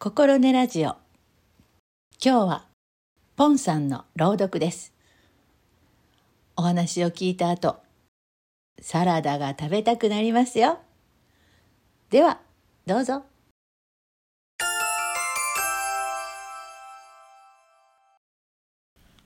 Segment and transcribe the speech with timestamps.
[0.00, 0.90] 心根ラジオ。
[0.90, 0.96] 今
[2.20, 2.64] 日は
[3.34, 4.92] ポンさんの朗読です。
[6.54, 7.78] お話を聞いた後
[8.80, 10.78] サラダが食べたくなりますよ。
[12.10, 12.38] では
[12.86, 13.24] どうぞ。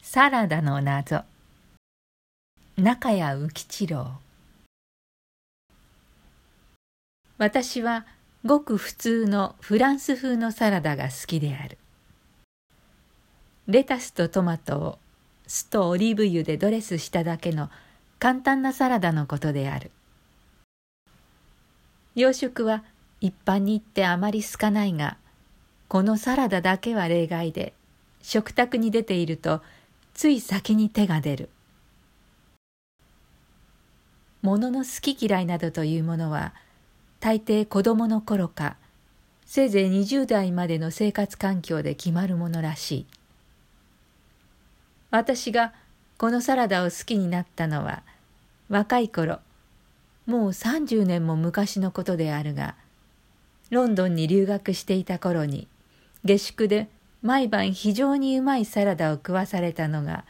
[0.01, 1.21] サラダの謎。
[2.79, 4.07] 中谷浮吉郎。
[7.37, 8.07] 私は
[8.45, 11.79] ごく普通のフランス風のサラダが好きである。
[13.69, 14.99] レタスとトマトを
[15.47, 17.71] 酢とオリーブ油でドレスしただけの
[18.19, 19.93] 簡単なサラダのことである。
[22.17, 22.83] 洋食は
[23.21, 25.17] 一般に言ってあまり好かないが
[25.87, 27.73] このサラダだけは例外で
[28.23, 29.63] 食卓に出ていると
[30.15, 31.49] つい先に手が出る。
[34.43, 36.53] 物の好き嫌いなどというものは
[37.23, 38.77] 大抵子供の頃か
[39.47, 43.07] せいぜい20代までの生活環境で決まるものらしい
[45.13, 45.73] 私が
[46.19, 48.03] このサラダを好きになったのは
[48.69, 49.39] 若い頃
[50.27, 52.75] もう30年も昔のことであるが
[53.71, 55.69] ロンドンに留学していた頃に
[56.25, 56.89] 下宿で
[57.23, 60.25] 毎晩非常にうまいサラダを食わされたのが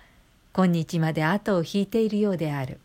[0.52, 2.80] 今日まで後を引いているようである。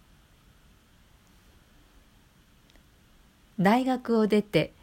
[3.59, 4.73] 大学を出て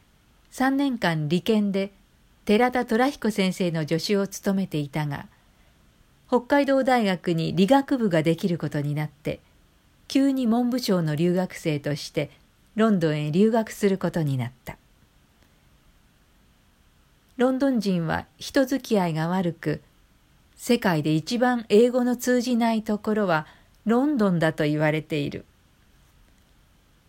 [0.53, 1.92] 3年間理研で
[2.44, 5.27] 寺田虎彦先生の助手を務めていたが
[6.28, 9.41] 北海道大学に理学部ができることになって
[10.08, 12.30] 急に文部省の留学生として
[12.77, 14.77] ロンドンへ留学することになった。
[17.36, 19.80] ロンドン人は人付き合いが悪く
[20.57, 23.46] 世界で一番英語の通じないところは
[23.86, 25.45] ロンドンだと言われている。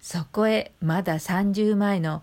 [0.05, 2.21] そこへまだ30前の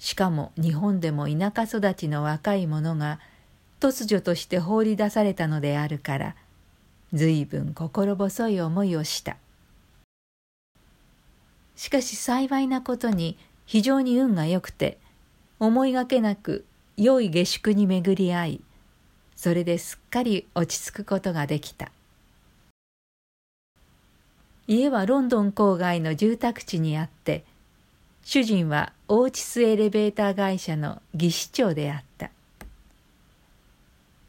[0.00, 3.20] しかも日本でも田舎育ちの若い者が
[3.78, 6.34] 突如として放り出されたのであるから
[7.12, 9.36] 随分心細い思いをした。
[11.76, 14.98] しかし幸いなことに非常に運が良くて
[15.60, 16.64] 思いがけなく
[16.96, 18.60] 良い下宿に巡り合い
[19.36, 21.92] それですっかり落ち着くことができた。
[24.66, 27.44] 家はロンドン郊外の住宅地にあって
[28.24, 32.30] 主人はオーチスエレベーター会社の技師長であった。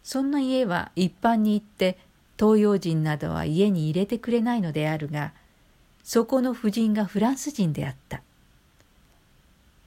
[0.03, 1.97] そんな家は一般に行って
[2.38, 5.31] 東洋人などは家に入れてくれないのであるが
[6.03, 8.21] そこの夫人がフランス人であった。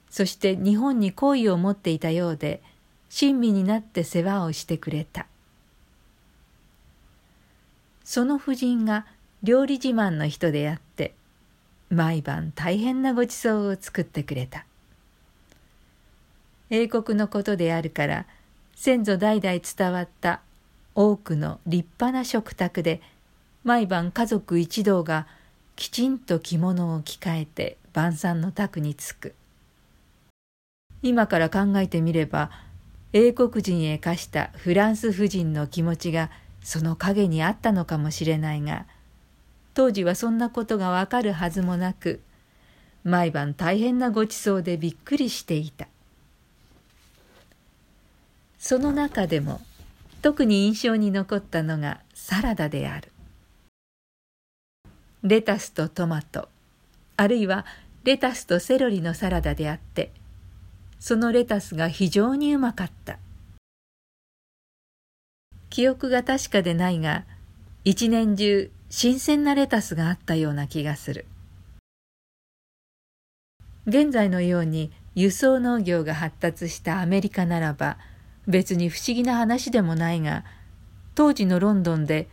[0.09, 2.61] そして日本に好意を持っていたようで
[3.09, 5.27] 親身になって世話をしてくれた。
[8.03, 9.05] その夫人が
[9.43, 11.13] 料理自慢の人であって
[11.89, 14.65] 毎晩大変なごちそうを作ってくれた。
[16.69, 18.25] 英国のことであるから
[18.75, 20.41] 先祖代々伝わった
[20.95, 23.01] 多くの立派な食卓で
[23.63, 25.27] 毎晩家族一同が
[25.75, 29.35] きちんと着物を着替えて晩餐の宅に着く。
[31.03, 32.49] 今から考えてみれば
[33.13, 36.31] 英国人へ課したフランス婦人の気持ちが
[36.61, 38.85] その陰にあったのかもしれないが
[39.77, 42.19] 当時はそんなことがわかるはずもなく
[43.03, 45.87] 毎晩大変なごちそうでびっくりしていた。
[48.57, 49.61] その中でも
[50.23, 53.11] 特に印象に残ったのがサラダである。
[55.21, 56.49] レタスとトマト
[57.15, 57.63] あるいは
[58.03, 60.11] レタスとセロリのサラダであって
[60.99, 63.19] そのレタスが非常にうまかった。
[65.69, 67.25] 記憶が確かでないが
[67.83, 71.25] 一年中新鮮なレタスがあったような気がする。
[73.85, 77.97] 現在のように輸送農業が発達したアメリカならば
[78.47, 80.43] 別に不思議な話でもないが
[81.15, 82.27] 当時のロンドンで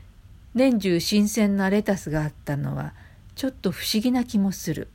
[0.54, 2.92] 年中新鮮なレタスがあったのは
[3.34, 4.88] ちょっと不思議な気もする。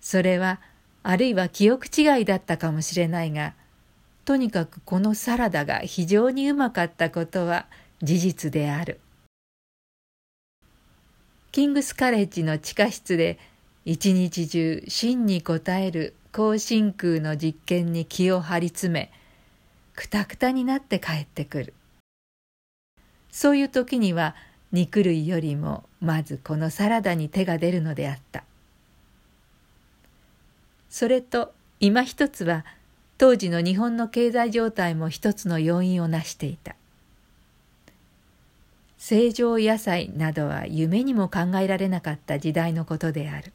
[0.00, 0.60] それは
[1.02, 3.54] あるいは記憶違いだったかもしれないが
[4.24, 7.66] とにかくこのサラダが非常にうまかったことは
[8.02, 8.98] 事実である。
[11.52, 13.38] キングスカレッジの地下室で
[13.84, 19.12] 一日中真に応える高真空の実験に気を張り詰め
[19.94, 21.74] くたくたになって帰ってくる。
[23.30, 24.34] そういう時には
[24.72, 28.44] 肉類よりもまずこのサラダに手が出るのであった。
[30.90, 32.64] それと今一つは
[33.16, 36.74] 当時の日本の経済状態も一つの要因を成していた。
[39.04, 43.52] 正常野菜などは夢にも考えられなかった時代のことである。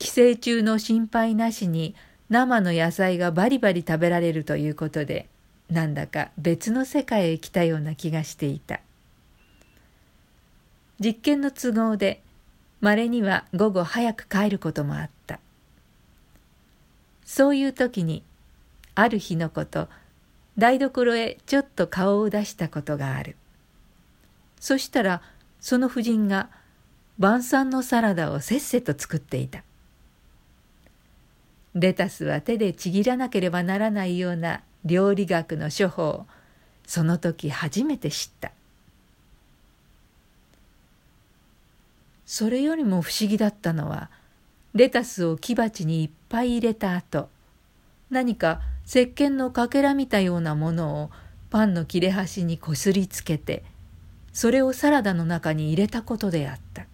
[0.00, 1.94] 寄生虫の心配なしに
[2.30, 5.28] 生の野菜がバリバリ食べられるということで
[5.70, 8.80] なんだか別の世界へ来たような気がしていた。
[10.98, 12.20] 実験の都合で
[12.80, 15.38] まれには午後早く帰ることもあった。
[17.24, 18.24] そういう時に
[18.96, 19.88] ある日のこと
[20.58, 23.36] 台所へちょっと顔を出したことがある。
[24.60, 25.22] そしたら
[25.60, 26.50] その婦人が
[27.18, 29.62] 晩餐のサラダをせっせと作っていた。
[31.74, 36.26] レタスは手でちぎらなければならないような料理学の処方を
[36.86, 38.50] その時初めて知った。
[42.26, 44.10] それよりも不思議だったのは
[44.74, 47.28] レタスを木鉢にいっぱい入れた後
[48.10, 51.10] 何か石鹸のかけら見たようなものを
[51.50, 53.62] パンの切れ端にこすりつけて
[54.32, 56.86] それをサラダの中に入れたことであった。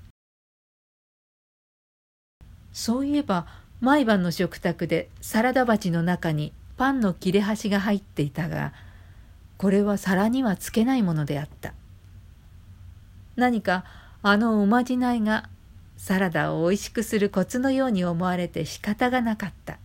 [2.73, 3.46] そういえば
[3.81, 8.73] 毎晩の食卓でサラダ鉢の中にパンの切れ端が入っていたが
[9.56, 11.75] これは皿にはつけないものであった。
[13.37, 13.85] 何か
[14.20, 15.49] あのおまじないが
[15.96, 19.79] サラダをおいしくするコツのように思われて仕方がなかった。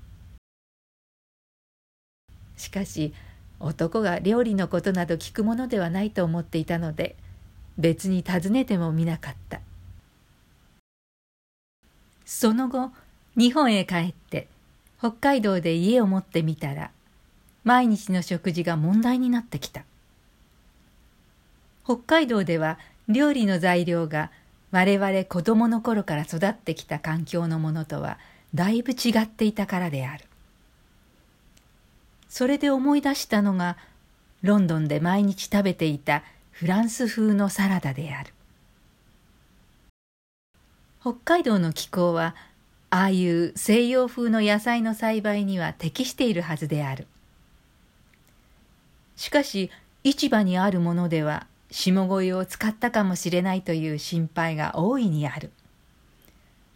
[2.60, 3.14] しかし
[3.60, 7.16] 男が料理のことなど聞くものではないと思っていたので
[7.78, 9.62] 別に尋ねてもみなかった。
[12.26, 12.92] その後
[13.36, 14.48] 日本へ帰って
[15.00, 16.92] 北海道で家を持ってみたら
[17.64, 19.84] 毎日の食事が問題になってきた。
[21.86, 22.78] 北海道では
[23.08, 24.32] 料理の材料が
[24.72, 28.20] 我々子供の頃から育ってきた環境のものとは
[28.54, 30.29] だいぶ違っていたからである。
[32.30, 33.76] それで思い出したのが
[34.44, 38.34] ロンドンで毎日食べていたフランス風のサラダである。
[41.02, 42.36] 北海道の気候は
[42.90, 47.08] ああいう西洋風の野菜の栽培には適しているはずである。
[49.16, 49.72] しかし
[50.04, 55.52] 市場にあるものでは下声を使ったかもしれないという心配が大いにある。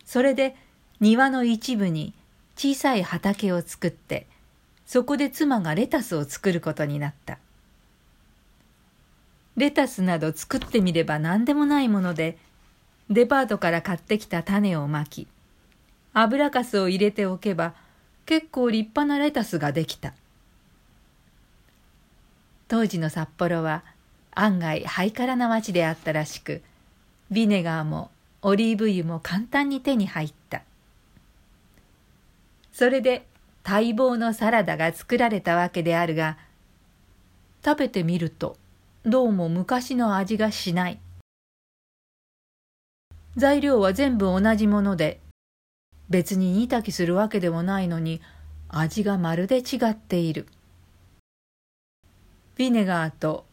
[0.03, 0.55] それで
[0.99, 2.13] 庭の一部に
[2.55, 4.27] 小さい畑を作って
[4.85, 7.39] そこで妻がレタスを作ることになった。
[9.55, 12.37] レタスなど作ってみれば何でもないもので、
[13.09, 15.27] デパートから買ってきた種をまき、
[16.13, 17.73] 油かすを入れておけば
[18.25, 20.13] 結構立派なレタスができた。
[22.67, 23.83] 当時の札幌は
[24.31, 26.61] 案外ハイカラな町であったらしく、
[27.29, 28.09] ビネガーも
[28.41, 30.63] オリーブ油も簡単に手に入った。
[32.71, 33.25] それで
[33.65, 36.37] 待望のサラダが作られたわけであるが
[37.63, 38.57] 食べてみると
[39.05, 40.99] どうも昔の味がしない。
[43.35, 45.19] 材料は全部同じもので
[46.09, 48.21] 別に煮炊きするわけでもないのに
[48.69, 50.47] 味がまるで違っている。
[52.55, 53.45] ビネガーと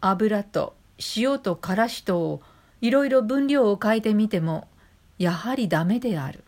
[0.00, 0.74] 油と
[1.16, 2.42] 塩とからしとを
[2.80, 4.68] いろいろ分量を変えてみても
[5.18, 6.44] やはりダメである。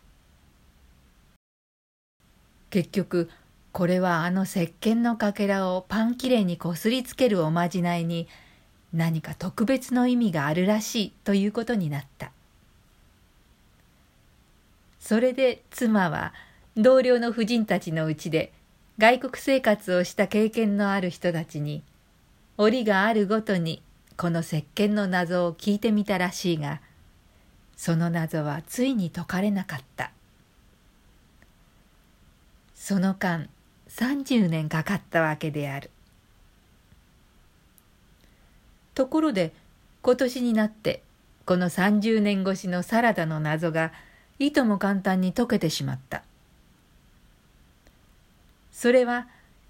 [2.69, 3.29] 結局
[3.71, 8.27] これはあの石鹸のかけらをパンきれいにこすりつけるおまじないに
[8.93, 12.31] 何か特別の意味があるらしいということになった。
[14.99, 16.33] それで妻は
[16.75, 18.51] 同僚の婦人たちのうちで
[18.97, 21.83] 外国生活をした経験のある人たちに
[22.57, 23.81] 折があるごとに
[24.17, 26.81] この石鹸の謎を聞いてみたらしいが
[27.77, 30.11] その謎はついに解かれなかった。
[32.79, 33.49] その間
[33.89, 35.91] 30年かかったわけである。
[38.95, 39.53] ところで
[40.01, 41.03] 今年になって
[41.45, 43.91] この30年越しのサラダの謎が
[44.39, 46.23] いとも簡単に解けてしまった。
[48.71, 49.27] それは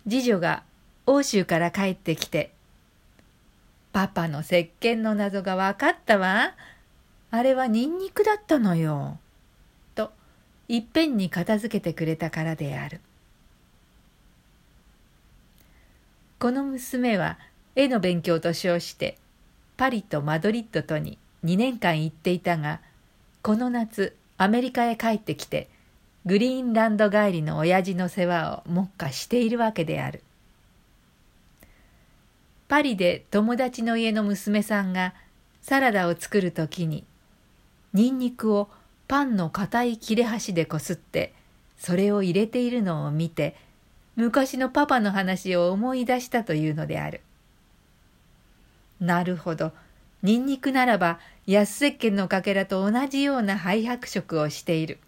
[0.08, 0.64] 次女が
[1.08, 2.54] 欧州から帰ってきて
[3.92, 6.54] 「パパの石鹸の謎が分かったわ。
[7.32, 9.18] あれはニンニクだったのよ」
[10.70, 13.02] いっぺんに片付けてくれたからである。
[16.38, 17.40] この娘は
[17.76, 19.18] 絵の勉強と称して
[19.78, 22.82] パリとマドリッドとに2年間行っていたが
[23.42, 25.68] この夏アメリカへ帰ってきて
[26.26, 30.22] グリーンランド帰りの親父の世話を目下しているわけである。
[32.68, 35.16] パリで友達の家の娘さんが
[35.64, 37.04] サラダを作る時に
[37.92, 38.70] ニンニクを
[39.10, 41.34] パンの硬い切れ端でこすって
[41.80, 43.56] それを入れているのを見て
[44.16, 47.22] 昔のパパの話を思い出したというのである。
[49.00, 49.72] なるほど。
[50.22, 55.00] ニンニクならば安石鹸のかけらと同じような灰白色をしている。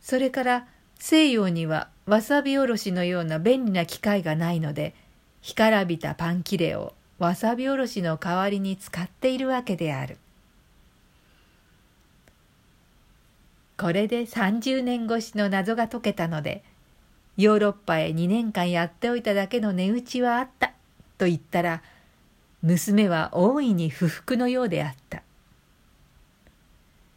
[0.00, 0.66] それから
[0.98, 4.94] 西洋にはわさびおろしのような便利な機械がないので
[5.42, 10.16] 干からびたパン切れをわさびおろしの代わりに使っているわけである
[13.78, 16.64] これで30年越しの謎が解けたので
[17.36, 20.72] ヨーロッパへ2年間やっておいただけの値打ちはあった
[21.18, 21.82] と言ったら
[22.62, 25.22] 娘は大いに不服のようであった。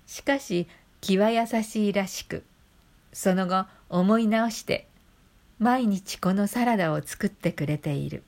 [0.05, 0.67] しかし
[1.01, 2.43] 気は優しいらしく
[3.13, 4.87] その後思い直して
[5.59, 8.23] 毎日このサラダを作ってくれている。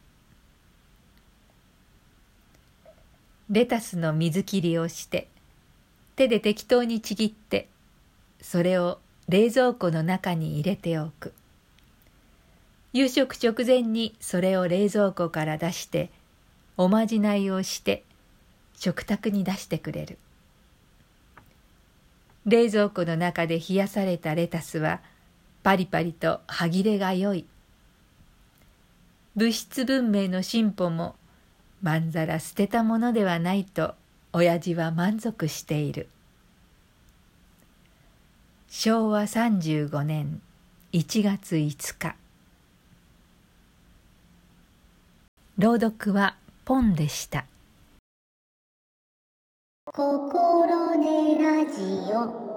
[3.49, 5.27] レタスの水切りをして
[6.15, 7.67] 手で適当にちぎって
[8.41, 11.33] それを冷蔵庫の中に入れておく。
[12.93, 16.09] 夕食直前にそれを冷蔵庫から出して
[16.75, 18.03] おまじないをして
[18.75, 20.17] 食卓に出してくれる。
[22.45, 24.99] 冷蔵庫の中で冷やされたレタスは
[25.63, 27.45] パリパリと歯切れが良い。
[29.35, 31.15] 物質文明の進歩も
[31.81, 33.95] まんざら捨てたものではないと
[34.33, 36.09] 親父は満足している。
[38.73, 40.39] 昭和35年
[40.93, 42.15] 1月5日。
[45.57, 47.45] 朗読はポンでした。
[49.93, 51.81] 心でラジ
[52.13, 52.50] オ。